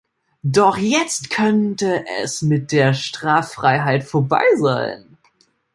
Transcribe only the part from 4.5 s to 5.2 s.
sein.